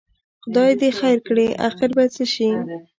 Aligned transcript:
خدای 0.43 0.71
دې 0.79 0.89
خیر 0.99 1.19
کړي، 1.27 1.47
اخر 1.67 1.89
به 1.95 2.03
څه 2.15 2.23
شي؟ 2.33 2.49